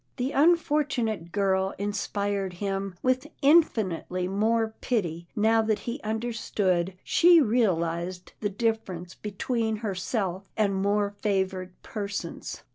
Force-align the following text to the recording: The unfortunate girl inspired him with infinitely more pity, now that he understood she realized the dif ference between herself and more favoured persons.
The 0.17 0.31
unfortunate 0.31 1.31
girl 1.31 1.75
inspired 1.77 2.53
him 2.53 2.95
with 3.03 3.27
infinitely 3.43 4.27
more 4.27 4.73
pity, 4.81 5.27
now 5.35 5.61
that 5.61 5.81
he 5.85 6.01
understood 6.01 6.95
she 7.03 7.39
realized 7.39 8.33
the 8.39 8.49
dif 8.49 8.83
ference 8.83 9.13
between 9.21 9.75
herself 9.85 10.49
and 10.57 10.73
more 10.73 11.11
favoured 11.21 11.79
persons. 11.83 12.63